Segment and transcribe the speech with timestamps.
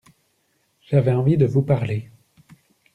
[0.89, 2.09] J’avais envie de vous parler.